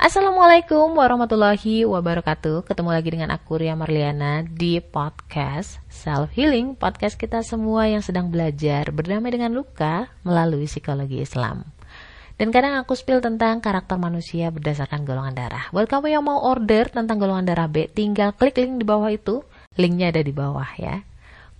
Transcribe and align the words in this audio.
Assalamualaikum 0.00 0.96
warahmatullahi 0.96 1.84
wabarakatuh. 1.84 2.64
Ketemu 2.64 2.88
lagi 2.88 3.12
dengan 3.12 3.36
aku 3.36 3.60
Ria 3.60 3.76
Marliana 3.76 4.40
di 4.40 4.80
podcast 4.80 5.76
Self 5.92 6.32
Healing 6.32 6.72
Podcast 6.72 7.20
kita 7.20 7.44
semua 7.44 7.84
yang 7.84 8.00
sedang 8.00 8.32
belajar 8.32 8.88
berdamai 8.96 9.28
dengan 9.28 9.52
luka 9.52 10.08
melalui 10.24 10.64
psikologi 10.64 11.20
Islam. 11.20 11.68
Dan 12.40 12.48
kadang 12.48 12.80
aku 12.80 12.96
spill 12.96 13.20
tentang 13.20 13.60
karakter 13.60 14.00
manusia 14.00 14.48
berdasarkan 14.48 15.04
golongan 15.04 15.36
darah. 15.36 15.68
Buat 15.68 15.92
kamu 15.92 16.16
yang 16.16 16.24
mau 16.24 16.48
order 16.48 16.88
tentang 16.88 17.20
golongan 17.20 17.44
darah 17.44 17.68
B 17.68 17.84
Tinggal 17.92 18.32
klik 18.32 18.56
link 18.56 18.80
di 18.80 18.88
bawah 18.88 19.12
itu. 19.12 19.44
Linknya 19.76 20.16
ada 20.16 20.24
di 20.24 20.32
bawah 20.32 20.80
ya. 20.80 21.04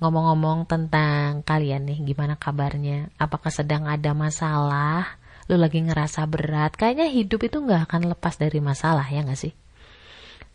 Ngomong-ngomong 0.00 0.64
tentang 0.64 1.45
kalian 1.45 1.84
nih 1.84 2.00
gimana 2.09 2.41
kabarnya? 2.41 3.12
Apakah 3.20 3.52
sedang 3.52 3.84
ada 3.84 4.16
masalah 4.16 5.20
lu 5.51 5.59
lagi 5.59 5.82
ngerasa 5.82 6.23
berat, 6.30 6.79
kayaknya 6.79 7.11
hidup 7.11 7.43
itu 7.43 7.59
nggak 7.59 7.91
akan 7.91 8.14
lepas 8.14 8.39
dari 8.39 8.62
masalah 8.62 9.03
ya 9.11 9.27
nggak 9.27 9.35
sih? 9.35 9.50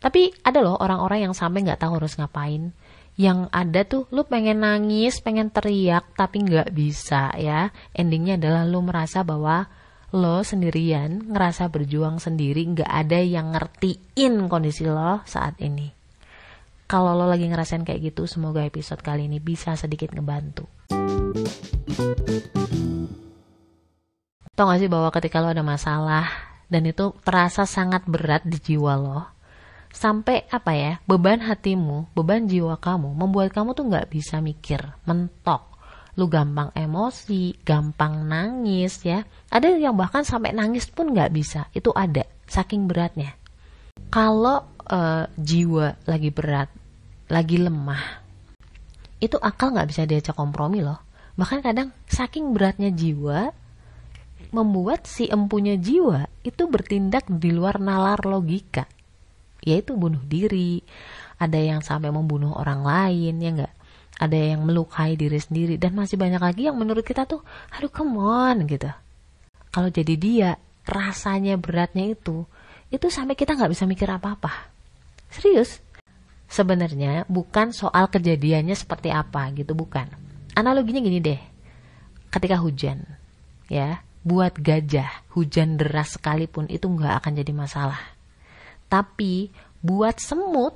Tapi 0.00 0.32
ada 0.40 0.64
loh 0.64 0.80
orang-orang 0.80 1.28
yang 1.28 1.34
sampai 1.36 1.68
nggak 1.68 1.84
tahu 1.84 2.00
harus 2.00 2.16
ngapain. 2.16 2.72
Yang 3.16 3.48
ada 3.52 3.80
tuh 3.84 4.08
lu 4.12 4.24
pengen 4.24 4.64
nangis, 4.64 5.20
pengen 5.20 5.52
teriak, 5.52 6.16
tapi 6.16 6.44
nggak 6.44 6.72
bisa 6.72 7.32
ya. 7.36 7.72
Endingnya 7.92 8.40
adalah 8.40 8.64
lu 8.64 8.80
merasa 8.80 9.20
bahwa 9.20 9.68
lo 10.16 10.40
sendirian, 10.40 11.28
ngerasa 11.28 11.68
berjuang 11.68 12.16
sendiri, 12.16 12.64
nggak 12.76 12.88
ada 12.88 13.20
yang 13.20 13.52
ngertiin 13.52 14.48
kondisi 14.48 14.88
lo 14.88 15.20
saat 15.28 15.60
ini. 15.60 15.92
Kalau 16.86 17.18
lo 17.18 17.26
lagi 17.26 17.48
ngerasain 17.50 17.82
kayak 17.82 18.14
gitu, 18.14 18.30
semoga 18.30 18.62
episode 18.62 19.02
kali 19.02 19.26
ini 19.26 19.42
bisa 19.42 19.74
sedikit 19.74 20.14
ngebantu. 20.14 20.70
Tau 24.56 24.72
gak 24.72 24.80
sih 24.80 24.88
bahwa 24.88 25.12
ketika 25.12 25.44
lo 25.44 25.52
ada 25.52 25.60
masalah 25.60 26.32
dan 26.72 26.88
itu 26.88 27.12
terasa 27.20 27.68
sangat 27.68 28.08
berat 28.08 28.40
di 28.48 28.56
jiwa 28.56 28.96
lo, 28.96 29.20
sampai 29.92 30.48
apa 30.48 30.72
ya 30.72 30.92
beban 31.04 31.44
hatimu, 31.44 32.08
beban 32.16 32.48
jiwa 32.48 32.80
kamu 32.80 33.12
membuat 33.12 33.52
kamu 33.52 33.76
tuh 33.76 33.84
nggak 33.84 34.08
bisa 34.08 34.40
mikir, 34.40 34.80
mentok, 35.04 35.76
lu 36.16 36.24
gampang 36.32 36.72
emosi, 36.72 37.52
gampang 37.68 38.24
nangis 38.24 39.04
ya. 39.04 39.28
Ada 39.52 39.76
yang 39.76 39.92
bahkan 39.92 40.24
sampai 40.24 40.56
nangis 40.56 40.88
pun 40.88 41.12
nggak 41.12 41.36
bisa, 41.36 41.68
itu 41.76 41.92
ada, 41.92 42.24
saking 42.48 42.88
beratnya. 42.88 43.36
Kalau 44.08 44.64
uh, 44.88 45.28
jiwa 45.36 46.00
lagi 46.08 46.32
berat, 46.32 46.72
lagi 47.28 47.60
lemah, 47.60 48.24
itu 49.20 49.36
akal 49.36 49.76
nggak 49.76 49.88
bisa 49.92 50.08
diajak 50.08 50.32
kompromi 50.32 50.80
loh. 50.80 50.96
Bahkan 51.36 51.60
kadang 51.60 51.92
saking 52.08 52.56
beratnya 52.56 52.88
jiwa, 52.88 53.52
membuat 54.50 55.06
si 55.06 55.30
empunya 55.30 55.78
jiwa 55.78 56.28
itu 56.46 56.66
bertindak 56.70 57.26
di 57.26 57.50
luar 57.50 57.78
nalar 57.78 58.22
logika 58.26 58.86
yaitu 59.66 59.98
bunuh 59.98 60.22
diri. 60.22 60.82
Ada 61.36 61.58
yang 61.58 61.80
sampai 61.84 62.08
membunuh 62.14 62.54
orang 62.56 62.86
lain 62.86 63.34
ya 63.42 63.50
enggak 63.52 63.74
ada 64.16 64.36
yang 64.36 64.64
melukai 64.64 65.14
diri 65.14 65.36
sendiri 65.36 65.76
dan 65.76 65.92
masih 65.92 66.16
banyak 66.16 66.40
lagi 66.40 66.62
yang 66.68 66.76
menurut 66.76 67.04
kita 67.04 67.28
tuh 67.28 67.44
aduh 67.76 67.92
come 67.92 68.16
on 68.16 68.64
gitu. 68.64 68.88
Kalau 69.68 69.92
jadi 69.92 70.14
dia 70.16 70.50
rasanya 70.88 71.60
beratnya 71.60 72.16
itu 72.16 72.48
itu 72.88 73.06
sampai 73.12 73.36
kita 73.36 73.52
nggak 73.52 73.76
bisa 73.76 73.84
mikir 73.84 74.08
apa-apa. 74.08 74.72
Serius? 75.28 75.84
Sebenarnya 76.48 77.28
bukan 77.28 77.74
soal 77.76 78.08
kejadiannya 78.08 78.72
seperti 78.72 79.12
apa 79.12 79.52
gitu 79.52 79.76
bukan. 79.76 80.08
Analoginya 80.56 81.04
gini 81.04 81.20
deh. 81.20 81.40
Ketika 82.32 82.56
hujan 82.56 83.04
ya 83.68 84.00
buat 84.26 84.58
gajah 84.58 85.30
hujan 85.38 85.78
deras 85.78 86.18
sekalipun 86.18 86.66
itu 86.66 86.90
nggak 86.90 87.22
akan 87.22 87.32
jadi 87.38 87.52
masalah. 87.54 88.02
Tapi 88.90 89.54
buat 89.78 90.18
semut 90.18 90.74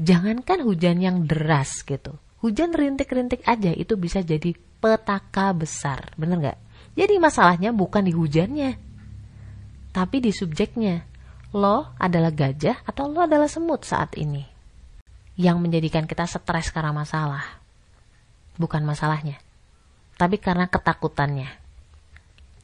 jangankan 0.00 0.64
hujan 0.64 1.04
yang 1.04 1.28
deras 1.28 1.84
gitu. 1.84 2.16
Hujan 2.40 2.72
rintik-rintik 2.72 3.44
aja 3.44 3.68
itu 3.76 4.00
bisa 4.00 4.24
jadi 4.24 4.56
petaka 4.80 5.52
besar, 5.52 6.08
bener 6.16 6.40
nggak? 6.40 6.58
Jadi 6.96 7.20
masalahnya 7.20 7.76
bukan 7.76 8.08
di 8.08 8.16
hujannya, 8.16 8.80
tapi 9.92 10.24
di 10.24 10.32
subjeknya. 10.32 11.04
Lo 11.56 11.92
adalah 11.96 12.32
gajah 12.32 12.84
atau 12.84 13.08
lo 13.08 13.24
adalah 13.24 13.48
semut 13.48 13.84
saat 13.84 14.12
ini. 14.16 14.44
Yang 15.36 15.56
menjadikan 15.60 16.04
kita 16.04 16.28
stres 16.28 16.68
karena 16.72 16.92
masalah. 16.92 17.60
Bukan 18.56 18.84
masalahnya, 18.84 19.36
tapi 20.16 20.40
karena 20.40 20.68
ketakutannya. 20.68 21.65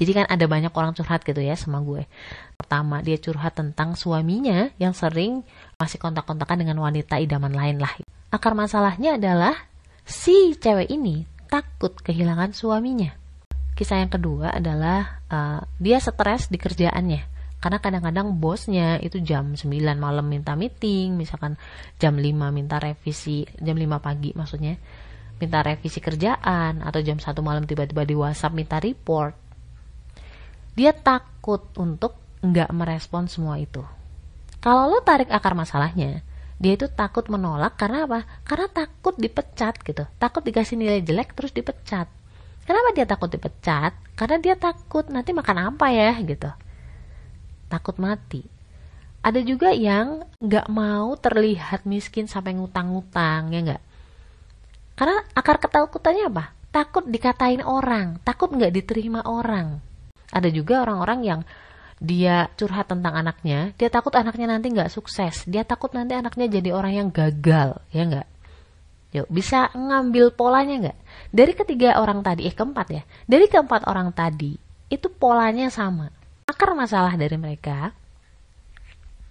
Jadi 0.02 0.18
kan 0.18 0.26
ada 0.26 0.50
banyak 0.50 0.74
orang 0.74 0.98
curhat 0.98 1.22
gitu 1.22 1.38
ya 1.38 1.54
sama 1.54 1.78
gue. 1.78 2.10
Pertama 2.58 2.98
dia 3.06 3.14
curhat 3.22 3.54
tentang 3.54 3.94
suaminya 3.94 4.74
yang 4.82 4.90
sering 4.90 5.46
masih 5.78 6.02
kontak-kontakan 6.02 6.58
dengan 6.58 6.82
wanita 6.82 7.22
idaman 7.22 7.54
lain 7.54 7.78
lah. 7.78 7.94
Akar 8.34 8.58
masalahnya 8.58 9.14
adalah 9.14 9.54
si 10.02 10.58
cewek 10.58 10.90
ini 10.90 11.22
takut 11.46 11.94
kehilangan 12.02 12.50
suaminya. 12.50 13.14
Kisah 13.78 14.02
yang 14.02 14.10
kedua 14.10 14.50
adalah 14.58 15.22
uh, 15.30 15.62
dia 15.78 16.02
stres 16.02 16.50
di 16.50 16.58
kerjaannya. 16.58 17.30
Karena 17.62 17.78
kadang-kadang 17.78 18.42
bosnya 18.42 18.98
itu 18.98 19.22
jam 19.22 19.54
9 19.54 19.70
malam 19.94 20.26
minta 20.26 20.58
meeting, 20.58 21.14
misalkan 21.14 21.54
jam 22.02 22.18
5 22.18 22.26
minta 22.50 22.82
revisi, 22.82 23.46
jam 23.62 23.78
5 23.78 24.02
pagi 24.02 24.34
maksudnya 24.34 24.74
minta 25.42 25.58
revisi 25.58 25.98
kerjaan 25.98 26.86
atau 26.86 27.02
jam 27.02 27.18
1 27.18 27.26
malam 27.42 27.66
tiba-tiba 27.66 28.06
di 28.06 28.14
WhatsApp 28.14 28.54
minta 28.54 28.78
report 28.78 29.41
dia 30.72 30.96
takut 30.96 31.60
untuk 31.76 32.16
nggak 32.40 32.70
merespon 32.72 33.28
semua 33.28 33.60
itu. 33.60 33.84
Kalau 34.62 34.88
lo 34.88 35.02
tarik 35.02 35.28
akar 35.28 35.52
masalahnya, 35.52 36.22
dia 36.62 36.72
itu 36.78 36.86
takut 36.86 37.26
menolak 37.26 37.74
karena 37.74 38.06
apa? 38.06 38.22
Karena 38.46 38.70
takut 38.70 39.18
dipecat 39.18 39.82
gitu. 39.82 40.06
Takut 40.16 40.46
dikasih 40.46 40.78
nilai 40.78 41.02
jelek 41.02 41.34
terus 41.34 41.50
dipecat. 41.50 42.06
Kenapa 42.62 42.94
dia 42.94 43.02
takut 43.02 43.26
dipecat? 43.26 43.90
Karena 44.14 44.38
dia 44.38 44.54
takut 44.54 45.02
nanti 45.10 45.34
makan 45.34 45.74
apa 45.74 45.90
ya 45.90 46.14
gitu. 46.22 46.46
Takut 47.66 47.98
mati. 47.98 48.46
Ada 49.22 49.42
juga 49.42 49.74
yang 49.74 50.26
nggak 50.38 50.70
mau 50.70 51.14
terlihat 51.18 51.82
miskin 51.86 52.30
sampai 52.30 52.54
ngutang-ngutang 52.54 53.50
ya 53.50 53.60
nggak? 53.66 53.82
Karena 54.94 55.18
akar 55.34 55.58
ketakutannya 55.58 56.30
apa? 56.30 56.54
Takut 56.70 57.04
dikatain 57.04 57.66
orang, 57.66 58.22
takut 58.22 58.54
nggak 58.54 58.70
diterima 58.70 59.26
orang. 59.26 59.91
Ada 60.32 60.48
juga 60.48 60.80
orang-orang 60.82 61.20
yang 61.22 61.40
dia 62.02 62.50
curhat 62.58 62.90
tentang 62.90 63.14
anaknya, 63.14 63.70
dia 63.78 63.86
takut 63.86 64.10
anaknya 64.18 64.58
nanti 64.58 64.74
nggak 64.74 64.90
sukses, 64.90 65.46
dia 65.46 65.62
takut 65.62 65.94
nanti 65.94 66.18
anaknya 66.18 66.50
jadi 66.58 66.74
orang 66.74 66.92
yang 66.98 67.08
gagal, 67.14 67.78
ya 67.94 68.02
nggak? 68.02 68.28
Yuk, 69.12 69.28
bisa 69.30 69.70
ngambil 69.70 70.34
polanya 70.34 70.88
nggak? 70.88 70.98
Dari 71.30 71.52
ketiga 71.54 72.02
orang 72.02 72.26
tadi, 72.26 72.50
eh 72.50 72.54
keempat 72.56 72.86
ya, 72.90 73.02
dari 73.28 73.46
keempat 73.46 73.86
orang 73.86 74.10
tadi, 74.10 74.58
itu 74.90 75.06
polanya 75.14 75.70
sama. 75.70 76.10
Akar 76.42 76.74
masalah 76.74 77.14
dari 77.14 77.38
mereka 77.38 77.94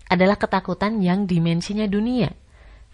adalah 0.08 0.40
ketakutan 0.40 1.04
yang 1.04 1.28
dimensinya 1.28 1.84
dunia. 1.92 2.32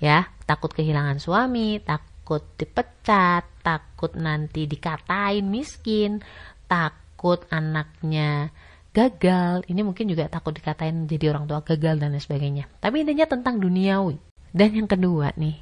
Ya, 0.01 0.29
takut 0.49 0.73
kehilangan 0.73 1.21
suami, 1.21 1.81
takut 1.85 2.41
dipecat, 2.57 3.45
takut 3.61 4.13
nanti 4.17 4.65
dikatain 4.65 5.45
miskin, 5.45 6.21
takut 6.65 7.06
takut 7.17 7.41
anaknya 7.49 8.53
gagal. 8.93 9.65
Ini 9.65 9.81
mungkin 9.81 10.05
juga 10.05 10.29
takut 10.29 10.53
dikatain 10.53 11.09
jadi 11.09 11.33
orang 11.33 11.49
tua 11.49 11.65
gagal 11.65 11.97
dan 11.97 12.13
lain 12.13 12.21
sebagainya. 12.21 12.69
Tapi 12.77 13.01
intinya 13.01 13.25
tentang 13.25 13.57
duniawi. 13.57 14.21
Dan 14.53 14.77
yang 14.77 14.85
kedua 14.85 15.33
nih 15.33 15.57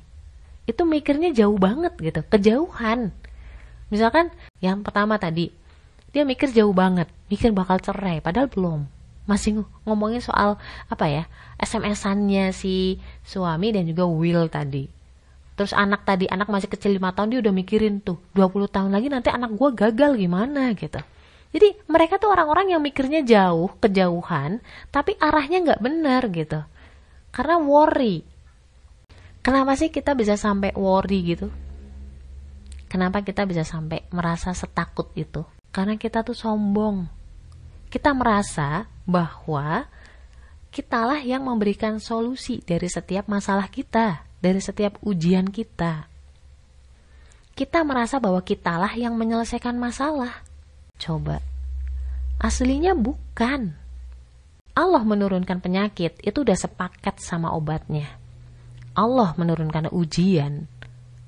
itu 0.67 0.83
mikirnya 0.83 1.31
jauh 1.31 1.55
banget 1.55 1.95
gitu. 1.95 2.19
Kejauhan. 2.27 3.15
Misalkan 3.87 4.35
yang 4.59 4.83
pertama 4.83 5.15
tadi 5.15 5.55
dia 6.11 6.27
mikir 6.27 6.51
jauh 6.51 6.75
banget. 6.75 7.07
Mikir 7.31 7.55
bakal 7.55 7.79
cerai 7.79 8.19
padahal 8.19 8.51
belum. 8.51 8.83
Masih 9.23 9.63
ngomongin 9.87 10.19
soal 10.19 10.59
apa 10.91 11.07
ya 11.07 11.23
SMS-annya 11.63 12.51
si 12.51 12.99
suami 13.23 13.71
dan 13.71 13.87
juga 13.87 14.03
Will 14.03 14.51
tadi. 14.51 14.91
Terus 15.55 15.71
anak 15.71 16.03
tadi 16.03 16.27
anak 16.27 16.51
masih 16.51 16.67
kecil 16.67 16.99
lima 16.99 17.15
tahun 17.15 17.31
dia 17.31 17.39
udah 17.39 17.55
mikirin 17.55 18.03
tuh 18.03 18.19
20 18.35 18.67
tahun 18.67 18.91
lagi 18.91 19.07
nanti 19.07 19.31
anak 19.31 19.55
gue 19.55 19.71
gagal 19.71 20.19
gimana 20.19 20.75
gitu 20.75 20.99
jadi 21.55 21.71
mereka 21.87 22.19
tuh 22.19 22.35
orang-orang 22.35 22.75
yang 22.75 22.83
mikirnya 22.83 23.23
jauh, 23.23 23.71
kejauhan, 23.79 24.59
tapi 24.91 25.15
arahnya 25.23 25.63
nggak 25.63 25.79
benar 25.79 26.27
gitu. 26.27 26.59
Karena 27.31 27.55
worry. 27.63 28.27
Kenapa 29.39 29.79
sih 29.79 29.87
kita 29.87 30.19
bisa 30.19 30.35
sampai 30.35 30.75
worry 30.75 31.19
gitu? 31.23 31.47
Kenapa 32.91 33.23
kita 33.23 33.47
bisa 33.47 33.63
sampai 33.63 34.03
merasa 34.11 34.51
setakut 34.51 35.15
itu? 35.15 35.47
Karena 35.71 35.95
kita 35.95 36.27
tuh 36.27 36.35
sombong. 36.35 37.07
Kita 37.87 38.11
merasa 38.11 38.91
bahwa 39.07 39.87
kitalah 40.75 41.23
yang 41.23 41.47
memberikan 41.47 42.03
solusi 42.03 42.59
dari 42.67 42.91
setiap 42.91 43.31
masalah 43.31 43.71
kita, 43.71 44.27
dari 44.43 44.59
setiap 44.59 44.99
ujian 45.07 45.47
kita. 45.47 46.11
Kita 47.55 47.79
merasa 47.87 48.19
bahwa 48.19 48.43
kitalah 48.43 48.91
yang 48.99 49.15
menyelesaikan 49.15 49.79
masalah. 49.79 50.44
Coba. 50.99 51.43
Aslinya 52.39 52.95
bukan. 52.95 53.75
Allah 54.75 55.03
menurunkan 55.07 55.63
penyakit 55.63 56.19
itu 56.19 56.37
udah 56.43 56.57
sepaket 56.59 57.23
sama 57.23 57.55
obatnya. 57.55 58.11
Allah 58.95 59.31
menurunkan 59.35 59.91
ujian, 59.91 60.67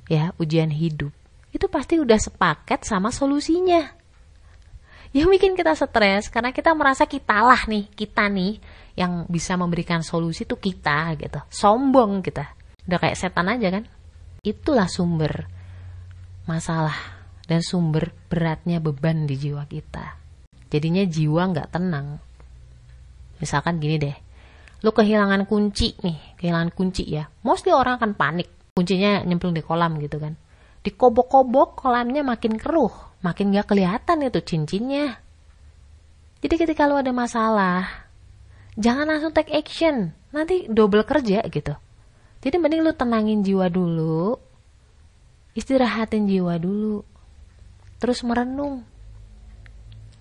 ya 0.08 0.36
ujian 0.40 0.72
hidup, 0.72 1.12
itu 1.52 1.66
pasti 1.72 2.00
udah 2.00 2.19
sepaket 2.19 2.84
sama 2.84 3.12
solusinya. 3.12 3.96
Yang 5.16 5.28
bikin 5.40 5.54
kita 5.56 5.72
stres 5.75 6.28
karena 6.28 6.52
kita 6.52 6.75
merasa 6.75 7.08
kita 7.08 7.40
lah 7.40 7.63
nih, 7.68 7.88
kita 7.92 8.28
nih 8.28 8.60
yang 9.00 9.24
bisa 9.31 9.56
memberikan 9.56 10.04
solusi 10.04 10.44
tuh 10.44 10.60
kita 10.60 11.16
gitu. 11.16 11.40
Sombong 11.48 12.20
kita. 12.20 12.52
Udah 12.84 13.00
kayak 13.00 13.16
setan 13.16 13.48
aja 13.48 13.72
kan. 13.72 13.84
Itulah 14.44 14.92
sumber 14.92 15.48
masalah 16.48 17.17
dan 17.48 17.64
sumber 17.64 18.12
beratnya 18.28 18.84
beban 18.84 19.24
di 19.24 19.40
jiwa 19.40 19.64
kita. 19.66 20.20
Jadinya 20.68 21.08
jiwa 21.08 21.42
nggak 21.56 21.72
tenang. 21.72 22.20
Misalkan 23.40 23.80
gini 23.80 23.96
deh, 23.96 24.18
lu 24.84 24.92
kehilangan 24.92 25.48
kunci 25.48 25.96
nih, 26.04 26.36
kehilangan 26.36 26.76
kunci 26.76 27.08
ya, 27.08 27.32
mostly 27.42 27.72
orang 27.72 27.98
akan 27.98 28.14
panik. 28.20 28.52
Kuncinya 28.76 29.24
nyemplung 29.24 29.56
di 29.56 29.64
kolam 29.64 29.98
gitu 30.04 30.20
kan. 30.22 30.36
Dikobok-kobok 30.84 31.80
kolamnya 31.80 32.22
makin 32.22 32.60
keruh, 32.60 32.94
makin 33.26 33.56
gak 33.56 33.74
kelihatan 33.74 34.28
itu 34.28 34.40
cincinnya. 34.44 35.18
Jadi 36.44 36.56
ketika 36.62 36.86
lu 36.86 37.00
ada 37.00 37.10
masalah, 37.10 37.90
jangan 38.78 39.10
langsung 39.10 39.34
take 39.34 39.56
action, 39.56 40.14
nanti 40.30 40.70
double 40.70 41.02
kerja 41.02 41.42
gitu. 41.50 41.74
Jadi 42.38 42.56
mending 42.62 42.86
lu 42.86 42.94
tenangin 42.94 43.42
jiwa 43.42 43.66
dulu, 43.74 44.38
istirahatin 45.58 46.30
jiwa 46.30 46.62
dulu, 46.62 47.02
terus 47.98 48.22
merenung. 48.26 48.86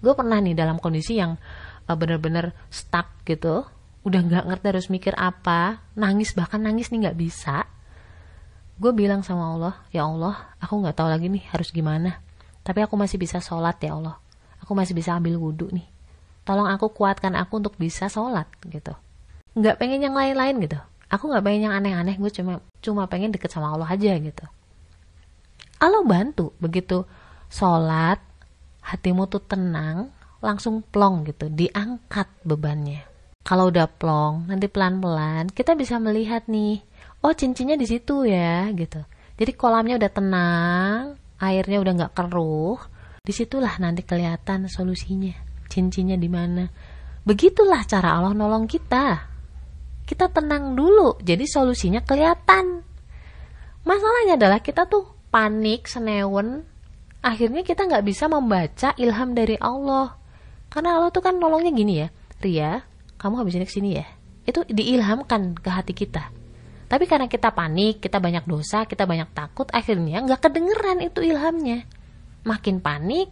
Gue 0.00 0.12
pernah 0.12 0.40
nih 0.40 0.52
dalam 0.52 0.76
kondisi 0.76 1.16
yang 1.16 1.40
uh, 1.88 1.96
bener-bener 1.96 2.52
stuck 2.68 3.24
gitu, 3.24 3.64
udah 4.06 4.20
nggak 4.22 4.44
ngerti 4.46 4.66
harus 4.70 4.86
mikir 4.92 5.14
apa 5.18 5.82
nangis 5.98 6.36
bahkan 6.36 6.62
nangis 6.62 6.92
nih 6.94 7.08
nggak 7.08 7.18
bisa. 7.18 7.66
Gue 8.76 8.92
bilang 8.92 9.24
sama 9.24 9.56
Allah 9.56 9.74
ya 9.88 10.04
Allah 10.04 10.52
aku 10.60 10.84
nggak 10.84 10.96
tahu 11.00 11.08
lagi 11.08 11.32
nih 11.32 11.48
harus 11.48 11.72
gimana 11.72 12.20
tapi 12.66 12.82
aku 12.82 12.98
masih 12.98 13.14
bisa 13.14 13.38
sholat 13.38 13.78
ya 13.78 13.94
Allah. 13.94 14.18
Aku 14.58 14.74
masih 14.74 14.98
bisa 14.98 15.14
ambil 15.14 15.38
wudhu 15.38 15.70
nih. 15.70 15.86
Tolong 16.42 16.66
aku 16.66 16.90
kuatkan 16.90 17.38
aku 17.38 17.62
untuk 17.62 17.78
bisa 17.78 18.10
sholat 18.10 18.50
gitu. 18.66 18.90
Nggak 19.54 19.78
pengen 19.78 20.02
yang 20.02 20.14
lain-lain 20.18 20.58
gitu. 20.58 20.78
Aku 21.06 21.30
nggak 21.30 21.46
pengen 21.46 21.70
yang 21.70 21.74
aneh-aneh 21.78 22.18
gue 22.18 22.30
cuma 22.34 22.58
cuma 22.82 23.06
pengen 23.06 23.30
deket 23.30 23.54
sama 23.54 23.70
Allah 23.70 23.86
aja 23.86 24.18
gitu. 24.18 24.44
Allah 25.78 26.02
bantu 26.02 26.50
begitu 26.58 27.06
sholat 27.50 28.18
hatimu 28.82 29.26
tuh 29.26 29.42
tenang 29.42 30.10
langsung 30.38 30.84
plong 30.84 31.26
gitu 31.26 31.50
diangkat 31.50 32.28
bebannya 32.46 33.16
kalau 33.46 33.70
udah 33.70 33.86
plong, 33.86 34.50
nanti 34.50 34.66
pelan-pelan 34.66 35.54
kita 35.54 35.78
bisa 35.78 36.02
melihat 36.02 36.50
nih, 36.50 36.82
oh 37.22 37.30
cincinnya 37.30 37.78
di 37.78 37.86
situ 37.86 38.26
ya, 38.26 38.66
gitu. 38.74 39.06
Jadi 39.38 39.54
kolamnya 39.54 40.02
udah 40.02 40.10
tenang, 40.10 41.00
airnya 41.38 41.78
udah 41.78 41.92
nggak 41.94 42.14
keruh, 42.18 42.74
di 43.22 43.30
situlah 43.30 43.78
nanti 43.78 44.02
kelihatan 44.02 44.66
solusinya, 44.66 45.30
cincinnya 45.70 46.18
di 46.18 46.26
mana. 46.26 46.66
Begitulah 47.22 47.86
cara 47.86 48.18
Allah 48.18 48.34
nolong 48.34 48.66
kita. 48.66 49.30
Kita 50.02 50.26
tenang 50.26 50.74
dulu, 50.74 51.22
jadi 51.22 51.46
solusinya 51.46 52.02
kelihatan. 52.02 52.82
Masalahnya 53.86 54.42
adalah 54.42 54.58
kita 54.58 54.90
tuh 54.90 55.06
panik, 55.30 55.86
senewen, 55.86 56.66
akhirnya 57.26 57.66
kita 57.66 57.90
nggak 57.90 58.06
bisa 58.06 58.30
membaca 58.30 58.94
ilham 58.94 59.34
dari 59.34 59.58
Allah. 59.58 60.14
Karena 60.70 61.02
Allah 61.02 61.10
tuh 61.10 61.26
kan 61.26 61.34
nolongnya 61.34 61.74
gini 61.74 61.94
ya, 61.98 62.08
Ria, 62.38 62.86
kamu 63.18 63.42
habis 63.42 63.58
ini 63.58 63.66
ke 63.66 63.74
sini 63.74 63.90
ya. 63.98 64.06
Itu 64.46 64.62
diilhamkan 64.62 65.58
ke 65.58 65.66
hati 65.66 65.90
kita. 65.90 66.30
Tapi 66.86 67.10
karena 67.10 67.26
kita 67.26 67.50
panik 67.50 67.98
kita 67.98 68.22
banyak 68.22 68.46
dosa 68.46 68.86
kita 68.86 69.10
banyak 69.10 69.34
takut 69.34 69.66
akhirnya 69.74 70.22
nggak 70.22 70.38
kedengeran 70.38 71.02
itu 71.02 71.18
ilhamnya. 71.18 71.82
Makin 72.46 72.78
panik 72.78 73.26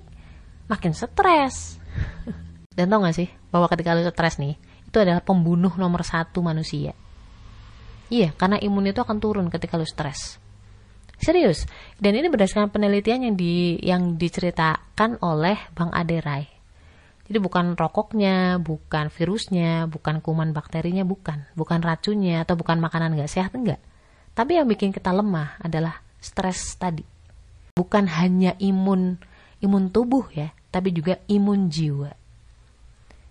makin 0.66 0.90
stres. 0.90 1.78
Dan 2.76 2.90
tau 2.90 3.06
gak 3.06 3.14
sih 3.14 3.30
bahwa 3.54 3.70
ketika 3.70 3.94
lu 3.94 4.02
stres 4.02 4.42
nih 4.42 4.58
itu 4.90 4.96
adalah 4.98 5.22
pembunuh 5.22 5.70
nomor 5.78 6.02
satu 6.02 6.42
manusia. 6.42 6.98
Iya 8.10 8.34
karena 8.34 8.58
imun 8.58 8.90
itu 8.90 8.98
akan 8.98 9.22
turun 9.22 9.46
ketika 9.54 9.78
lu 9.78 9.86
stres 9.86 10.42
serius 11.24 11.64
dan 11.96 12.12
ini 12.14 12.28
berdasarkan 12.28 12.68
penelitian 12.68 13.24
yang 13.24 13.34
di 13.34 13.80
yang 13.80 14.02
diceritakan 14.20 15.18
oleh 15.24 15.56
Bang 15.72 15.90
Aderai 15.90 16.54
jadi 17.24 17.40
bukan 17.40 17.72
rokoknya, 17.72 18.60
bukan 18.60 19.08
virusnya, 19.08 19.88
bukan 19.88 20.20
kuman 20.20 20.52
bakterinya, 20.52 21.08
bukan. 21.08 21.48
Bukan 21.56 21.80
racunnya 21.80 22.44
atau 22.44 22.52
bukan 22.52 22.76
makanan 22.76 23.16
nggak 23.16 23.32
sehat, 23.32 23.56
enggak. 23.56 23.80
Tapi 24.36 24.60
yang 24.60 24.68
bikin 24.68 24.92
kita 24.92 25.08
lemah 25.08 25.56
adalah 25.62 26.04
stres 26.20 26.76
tadi. 26.76 27.00
Bukan 27.72 28.12
hanya 28.12 28.52
imun 28.60 29.16
imun 29.64 29.88
tubuh 29.88 30.28
ya, 30.36 30.52
tapi 30.68 30.92
juga 30.92 31.16
imun 31.24 31.72
jiwa. 31.72 32.12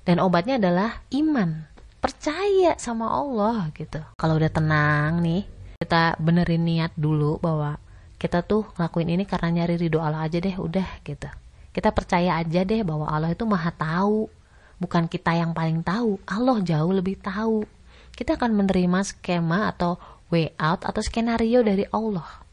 Dan 0.01 0.17
obatnya 0.17 0.57
adalah 0.57 1.05
iman. 1.13 1.69
Percaya 2.01 2.75
sama 2.81 3.13
Allah 3.13 3.69
gitu. 3.77 4.01
Kalau 4.17 4.35
udah 4.35 4.51
tenang 4.51 5.21
nih, 5.21 5.45
kita 5.79 6.17
benerin 6.19 6.65
niat 6.65 6.91
dulu 6.97 7.37
bahwa 7.39 7.79
kita 8.23 8.39
tuh 8.47 8.63
ngelakuin 8.79 9.19
ini 9.19 9.23
karena 9.27 9.51
nyari 9.51 9.75
ridho 9.75 9.99
Allah 9.99 10.23
aja 10.23 10.39
deh, 10.39 10.55
udah 10.55 10.87
gitu 11.03 11.27
kita 11.73 11.89
percaya 11.89 12.37
aja 12.37 12.61
deh 12.61 12.85
bahwa 12.85 13.09
Allah 13.09 13.33
itu 13.33 13.43
maha 13.49 13.73
tahu. 13.73 14.29
Bukan 14.77 15.09
kita 15.09 15.33
yang 15.33 15.57
paling 15.57 15.81
tahu, 15.81 16.21
Allah 16.29 16.61
jauh 16.61 16.93
lebih 16.93 17.17
tahu. 17.17 17.65
Kita 18.13 18.37
akan 18.37 18.53
menerima 18.53 18.99
skema 19.01 19.73
atau 19.73 19.97
way 20.29 20.53
out 20.61 20.85
atau 20.85 21.01
skenario 21.01 21.65
dari 21.65 21.89
Allah. 21.89 22.45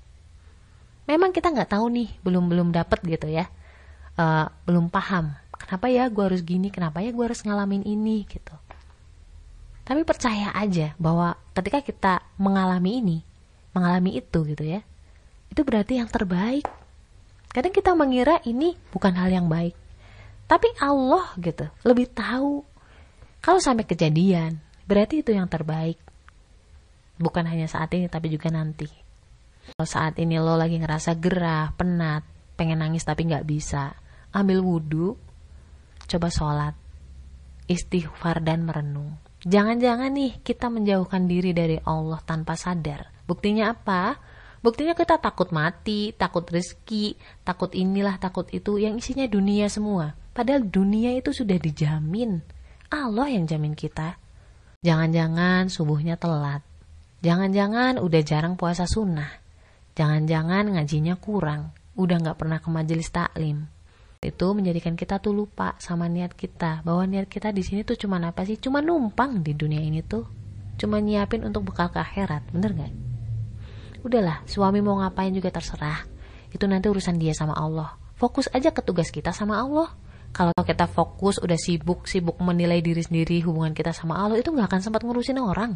Memang 1.05 1.37
kita 1.37 1.52
nggak 1.52 1.76
tahu 1.76 1.93
nih, 1.93 2.08
belum 2.25 2.49
belum 2.49 2.69
dapat 2.73 3.05
gitu 3.05 3.28
ya, 3.28 3.44
uh, 4.16 4.49
belum 4.64 4.88
paham. 4.88 5.37
Kenapa 5.52 5.93
ya 5.93 6.08
gue 6.08 6.25
harus 6.25 6.40
gini? 6.40 6.73
Kenapa 6.73 7.05
ya 7.05 7.12
gue 7.12 7.25
harus 7.25 7.44
ngalamin 7.44 7.84
ini 7.84 8.25
gitu? 8.25 8.56
Tapi 9.84 10.00
percaya 10.06 10.55
aja 10.56 10.96
bahwa 10.96 11.37
ketika 11.52 11.84
kita 11.84 12.12
mengalami 12.40 13.05
ini, 13.05 13.19
mengalami 13.76 14.16
itu 14.16 14.38
gitu 14.49 14.64
ya, 14.64 14.81
itu 15.50 15.61
berarti 15.67 15.99
yang 15.99 16.08
terbaik 16.08 16.64
Kadang 17.50 17.75
kita 17.75 17.99
mengira 17.99 18.38
ini 18.47 18.79
bukan 18.94 19.11
hal 19.19 19.26
yang 19.26 19.50
baik. 19.50 19.75
Tapi 20.47 20.70
Allah 20.79 21.35
gitu, 21.38 21.67
lebih 21.82 22.06
tahu. 22.14 22.62
Kalau 23.43 23.58
sampai 23.58 23.87
kejadian, 23.87 24.62
berarti 24.87 25.26
itu 25.26 25.35
yang 25.35 25.50
terbaik. 25.50 25.99
Bukan 27.19 27.42
hanya 27.50 27.66
saat 27.66 27.90
ini, 27.95 28.07
tapi 28.07 28.30
juga 28.30 28.54
nanti. 28.54 28.87
Kalau 29.75 29.87
saat 29.87 30.14
ini 30.23 30.38
lo 30.38 30.54
lagi 30.54 30.78
ngerasa 30.78 31.19
gerah, 31.19 31.75
penat, 31.75 32.23
pengen 32.54 32.87
nangis 32.87 33.02
tapi 33.02 33.26
nggak 33.26 33.47
bisa, 33.47 33.99
ambil 34.30 34.62
wudhu, 34.62 35.19
coba 36.07 36.28
sholat, 36.30 36.75
istighfar 37.66 38.47
dan 38.47 38.62
merenung. 38.62 39.19
Jangan-jangan 39.42 40.11
nih 40.14 40.38
kita 40.47 40.71
menjauhkan 40.71 41.26
diri 41.26 41.50
dari 41.50 41.83
Allah 41.83 42.23
tanpa 42.23 42.54
sadar. 42.54 43.11
Buktinya 43.26 43.75
apa? 43.75 44.29
Buktinya 44.61 44.93
kita 44.93 45.17
takut 45.17 45.57
mati, 45.57 46.12
takut 46.12 46.45
rezeki, 46.45 47.17
takut 47.49 47.73
inilah, 47.73 48.21
takut 48.21 48.45
itu, 48.52 48.76
yang 48.76 49.00
isinya 49.00 49.25
dunia 49.25 49.73
semua. 49.73 50.12
Padahal 50.37 50.69
dunia 50.69 51.17
itu 51.17 51.33
sudah 51.33 51.57
dijamin. 51.57 52.45
Allah 52.93 53.33
yang 53.33 53.49
jamin 53.49 53.73
kita. 53.73 54.21
Jangan-jangan 54.85 55.73
subuhnya 55.73 56.21
telat. 56.21 56.61
Jangan-jangan 57.25 58.00
udah 58.00 58.21
jarang 58.25 58.57
puasa 58.57 58.85
sunnah. 58.85 59.29
Jangan-jangan 59.97 60.76
ngajinya 60.76 61.17
kurang. 61.17 61.73
Udah 61.97 62.21
gak 62.21 62.40
pernah 62.40 62.61
ke 62.61 62.69
majelis 62.69 63.09
taklim. 63.09 63.64
Itu 64.21 64.52
menjadikan 64.52 64.93
kita 64.97 65.21
tuh 65.21 65.33
lupa 65.33 65.76
sama 65.81 66.05
niat 66.09 66.37
kita. 66.37 66.85
Bahwa 66.85 67.09
niat 67.09 67.29
kita 67.33 67.52
di 67.52 67.64
sini 67.64 67.85
tuh 67.85 67.97
cuma 67.97 68.21
apa 68.21 68.45
sih? 68.45 68.61
Cuma 68.61 68.85
numpang 68.85 69.40
di 69.40 69.57
dunia 69.57 69.81
ini 69.81 70.05
tuh. 70.05 70.29
Cuma 70.76 71.00
nyiapin 71.00 71.45
untuk 71.45 71.69
bekal 71.69 71.93
ke 71.93 72.00
akhirat. 72.00 72.49
Bener 72.52 72.73
gak? 72.76 73.10
Udahlah 74.02 74.42
suami 74.49 74.80
mau 74.80 75.00
ngapain 75.00 75.33
juga 75.33 75.52
terserah. 75.52 76.04
Itu 76.50 76.66
nanti 76.66 76.90
urusan 76.90 77.16
dia 77.16 77.37
sama 77.37 77.54
Allah. 77.54 77.95
Fokus 78.19 78.50
aja 78.52 78.75
ke 78.75 78.83
tugas 78.83 79.09
kita 79.09 79.30
sama 79.33 79.61
Allah. 79.61 79.92
Kalau 80.30 80.54
kita 80.62 80.87
fokus 80.87 81.42
udah 81.42 81.59
sibuk 81.59 82.07
sibuk 82.07 82.38
menilai 82.38 82.78
diri 82.78 83.02
sendiri 83.02 83.42
hubungan 83.42 83.75
kita 83.75 83.90
sama 83.90 84.19
Allah 84.19 84.38
itu 84.38 84.54
nggak 84.54 84.71
akan 84.71 84.80
sempat 84.83 85.02
ngurusin 85.02 85.42
orang. 85.42 85.75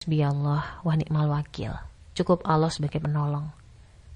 Allah 0.00 0.80
wa 0.80 0.94
ni'mal 0.96 1.28
wakil. 1.28 1.76
Cukup 2.16 2.42
Allah 2.48 2.72
sebagai 2.72 2.98
penolong. 2.98 3.52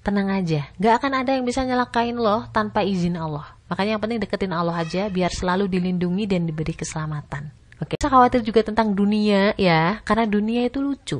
Tenang 0.05 0.29
aja 0.29 0.69
gak 0.77 1.01
akan 1.01 1.25
ada 1.25 1.33
yang 1.33 1.45
bisa 1.49 1.65
nyelakain 1.65 2.13
loh 2.13 2.45
tanpa 2.53 2.85
izin 2.85 3.17
Allah. 3.17 3.57
Makanya 3.65 3.97
yang 3.97 4.03
penting 4.03 4.21
deketin 4.21 4.53
Allah 4.53 4.77
aja 4.77 5.09
biar 5.09 5.33
selalu 5.33 5.65
dilindungi 5.65 6.29
dan 6.29 6.45
diberi 6.45 6.77
keselamatan. 6.77 7.49
Oke, 7.81 7.97
saya 7.99 8.13
khawatir 8.13 8.45
juga 8.45 8.61
tentang 8.63 8.93
dunia 8.95 9.51
ya, 9.57 9.99
karena 10.07 10.29
dunia 10.29 10.63
itu 10.69 10.79
lucu. 10.79 11.19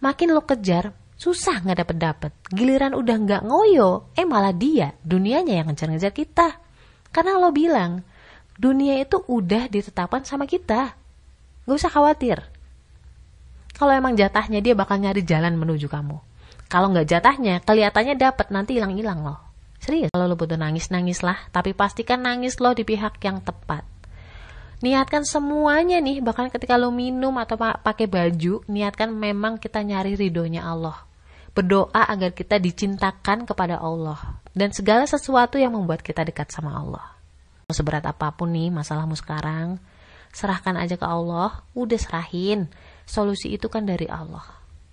Makin 0.00 0.32
lo 0.32 0.40
kejar, 0.46 0.94
susah 1.16 1.64
nggak 1.64 1.78
dapet 1.80 1.96
dapet 1.96 2.32
giliran 2.52 2.92
udah 2.92 3.16
nggak 3.16 3.42
ngoyo 3.48 4.12
eh 4.12 4.28
malah 4.28 4.52
dia 4.52 4.92
dunianya 5.00 5.64
yang 5.64 5.66
ngejar-ngejar 5.72 6.12
kita 6.12 6.60
karena 7.10 7.40
lo 7.40 7.50
bilang 7.50 8.04
dunia 8.56 9.00
itu 9.00 9.20
udah 9.24 9.68
ditetapkan 9.72 10.28
sama 10.28 10.44
kita 10.44 10.96
Gak 11.66 11.82
usah 11.82 11.90
khawatir. 11.90 12.38
Kalau 13.74 13.90
emang 13.90 14.14
jatahnya 14.14 14.62
dia 14.62 14.78
bakal 14.78 15.02
nyari 15.02 15.26
jalan 15.26 15.58
menuju 15.58 15.90
kamu. 15.90 16.22
Kalau 16.70 16.94
nggak 16.94 17.10
jatahnya, 17.10 17.58
kelihatannya 17.66 18.14
dapat 18.14 18.54
nanti 18.54 18.78
hilang-hilang 18.78 19.26
loh. 19.26 19.38
Serius, 19.82 20.14
kalau 20.14 20.30
lo 20.30 20.38
butuh 20.38 20.54
nangis, 20.54 20.94
nangis 20.94 21.26
lah. 21.26 21.50
Tapi 21.50 21.74
pastikan 21.74 22.22
nangis 22.22 22.62
lo 22.62 22.70
di 22.70 22.86
pihak 22.86 23.18
yang 23.26 23.42
tepat. 23.42 23.82
Niatkan 24.78 25.26
semuanya 25.26 25.98
nih, 25.98 26.22
bahkan 26.22 26.54
ketika 26.54 26.78
lo 26.78 26.94
minum 26.94 27.34
atau 27.34 27.58
pakai 27.58 28.06
baju, 28.06 28.62
niatkan 28.70 29.10
memang 29.10 29.58
kita 29.58 29.82
nyari 29.82 30.14
ridhonya 30.14 30.62
Allah. 30.62 31.05
Berdoa 31.56 32.04
agar 32.04 32.36
kita 32.36 32.60
dicintakan 32.60 33.48
kepada 33.48 33.80
Allah. 33.80 34.44
Dan 34.52 34.76
segala 34.76 35.08
sesuatu 35.08 35.56
yang 35.56 35.72
membuat 35.72 36.04
kita 36.04 36.20
dekat 36.20 36.52
sama 36.52 36.76
Allah. 36.76 37.16
Seberat 37.72 38.04
apa 38.04 38.28
pun 38.36 38.52
nih 38.52 38.68
masalahmu 38.68 39.16
sekarang, 39.16 39.80
serahkan 40.36 40.76
aja 40.76 41.00
ke 41.00 41.06
Allah, 41.08 41.64
udah 41.72 41.96
serahin. 41.96 42.68
Solusi 43.08 43.56
itu 43.56 43.72
kan 43.72 43.88
dari 43.88 44.04
Allah. 44.04 44.44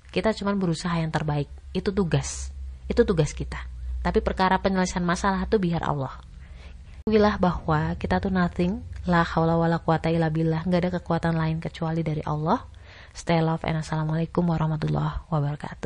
Kita 0.08 0.32
cuma 0.32 0.56
berusaha 0.56 0.96
yang 0.96 1.12
terbaik. 1.12 1.52
Itu 1.76 1.92
tugas. 1.92 2.54
Itu 2.88 3.04
tugas 3.04 3.36
kita. 3.36 3.60
Tapi 4.00 4.24
perkara 4.24 4.56
penyelesaian 4.64 5.04
masalah 5.04 5.44
itu 5.44 5.60
biar 5.60 5.84
Allah. 5.84 6.16
Wilah 7.04 7.36
bahwa 7.36 8.00
kita 8.00 8.24
tuh 8.24 8.32
nothing, 8.32 8.80
la 9.04 9.28
haula 9.28 9.60
wala 9.60 9.84
quwata 9.84 10.08
illa 10.08 10.32
billah, 10.32 10.64
nggak 10.64 10.82
ada 10.88 10.92
kekuatan 11.02 11.36
lain 11.36 11.60
kecuali 11.60 12.00
dari 12.00 12.24
Allah. 12.24 12.64
Stay 13.12 13.44
love 13.44 13.66
and 13.68 13.84
assalamualaikum 13.84 14.48
warahmatullahi 14.48 15.28
wabarakatuh. 15.28 15.82